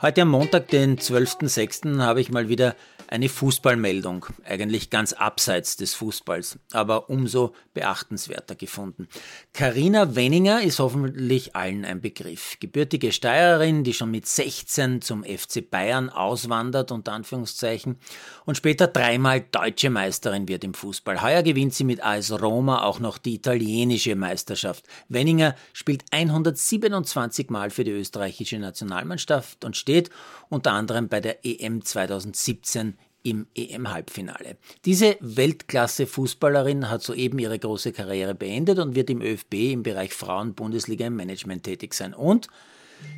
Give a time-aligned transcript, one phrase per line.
[0.00, 2.76] Heute am Montag, den 12.06., habe ich mal wieder
[3.08, 9.08] eine Fußballmeldung, eigentlich ganz abseits des Fußballs, aber umso beachtenswerter gefunden.
[9.54, 12.58] Karina Wenninger ist hoffentlich allen ein Begriff.
[12.60, 17.96] Gebürtige Steirerin, die schon mit 16 zum FC Bayern auswandert, unter Anführungszeichen,
[18.44, 21.22] und später dreimal deutsche Meisterin wird im Fußball.
[21.22, 24.84] Heuer gewinnt sie mit AS Roma auch noch die italienische Meisterschaft.
[25.08, 30.10] Wenninger spielt 127 Mal für die österreichische Nationalmannschaft und steht
[30.50, 34.56] unter anderem bei der EM 2017 im EM-Halbfinale.
[34.84, 41.06] Diese Weltklasse-Fußballerin hat soeben ihre große Karriere beendet und wird im ÖFB im Bereich Frauen-Bundesliga
[41.06, 42.14] im Management tätig sein.
[42.14, 42.48] Und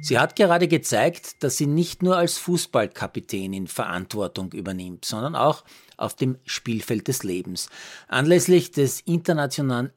[0.00, 5.64] sie hat gerade gezeigt, dass sie nicht nur als Fußballkapitänin Verantwortung übernimmt, sondern auch
[5.96, 7.68] auf dem Spielfeld des Lebens.
[8.08, 9.92] Anlässlich des Internationalen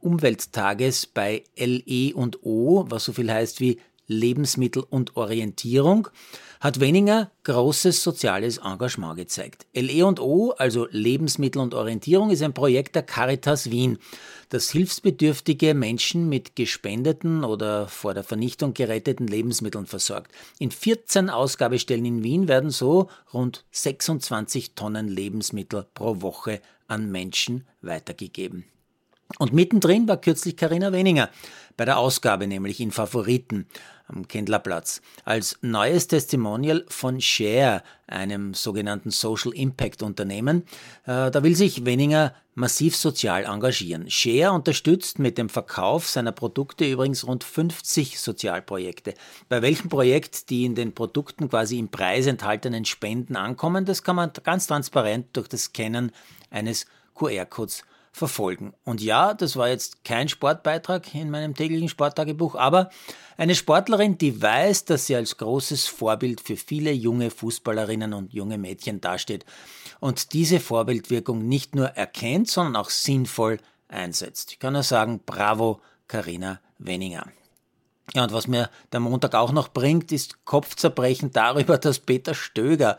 [0.00, 6.08] Umwelttages bei LE und O, was so viel heißt wie Lebensmittel und Orientierung,
[6.60, 9.66] hat Weninger großes soziales Engagement gezeigt.
[9.74, 13.98] LE&O, also Lebensmittel und Orientierung, ist ein Projekt der Caritas Wien,
[14.48, 20.32] das hilfsbedürftige Menschen mit gespendeten oder vor der Vernichtung geretteten Lebensmitteln versorgt.
[20.58, 27.66] In 14 Ausgabestellen in Wien werden so rund 26 Tonnen Lebensmittel pro Woche an Menschen
[27.82, 28.64] weitergegeben.
[29.38, 31.30] Und mittendrin war kürzlich Karina Weninger
[31.76, 33.66] bei der Ausgabe, nämlich in Favoriten
[34.06, 40.64] am Kendlerplatz, als neues Testimonial von Share, einem sogenannten Social Impact Unternehmen.
[41.06, 44.10] Äh, da will sich Weninger massiv sozial engagieren.
[44.10, 49.14] Share unterstützt mit dem Verkauf seiner Produkte übrigens rund 50 Sozialprojekte.
[49.48, 54.16] Bei welchem Projekt die in den Produkten quasi im Preis enthaltenen Spenden ankommen, das kann
[54.16, 56.12] man ganz transparent durch das Scannen
[56.50, 57.84] eines QR-Codes
[58.14, 58.74] verfolgen.
[58.84, 62.90] Und ja, das war jetzt kein Sportbeitrag in meinem täglichen Sporttagebuch, aber
[63.36, 68.56] eine Sportlerin, die weiß, dass sie als großes Vorbild für viele junge Fußballerinnen und junge
[68.56, 69.44] Mädchen dasteht
[69.98, 74.52] und diese Vorbildwirkung nicht nur erkennt, sondern auch sinnvoll einsetzt.
[74.52, 77.26] Ich kann nur sagen, bravo, Karina Wenninger.
[78.14, 82.96] Ja, und was mir der Montag auch noch bringt, ist Kopfzerbrechen darüber, dass Peter Stöger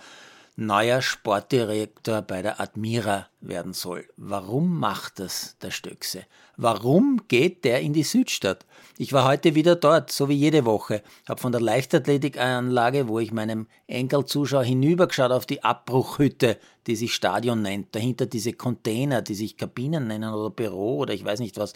[0.57, 4.07] neuer Sportdirektor bei der Admira werden soll.
[4.15, 6.23] Warum macht das der Stöckse?
[6.55, 8.65] Warum geht der in die Südstadt?
[8.97, 13.33] Ich war heute wieder dort, so wie jede Woche, habe von der Leichtathletikanlage, wo ich
[13.33, 16.57] meinem Enkel zuschaue, hinübergeschaut auf die Abbruchhütte,
[16.87, 17.93] die sich Stadion nennt.
[17.93, 21.73] Dahinter diese Container, die sich Kabinen nennen oder Büro oder ich weiß nicht was.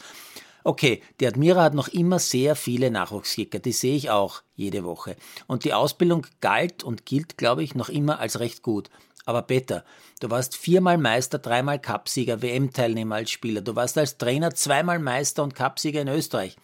[0.63, 5.15] Okay, die Admira hat noch immer sehr viele Nachwuchskicker, die sehe ich auch jede Woche.
[5.47, 8.89] Und die Ausbildung galt und gilt, glaube ich, noch immer als recht gut.
[9.25, 9.85] Aber Peter,
[10.19, 13.61] du warst viermal Meister, dreimal Cupsieger, WM-Teilnehmer als Spieler.
[13.61, 16.57] Du warst als Trainer zweimal Meister und Cupsieger in Österreich.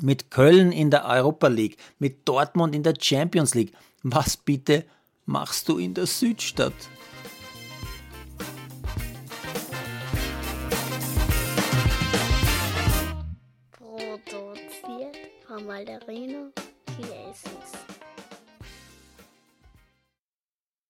[0.00, 3.72] Mit Köln in der Europa League, mit Dortmund in der Champions League.
[4.02, 4.84] Was bitte
[5.24, 6.74] machst du in der Südstadt?
[15.60, 16.52] Malderino
[16.86, 17.95] Chiesens.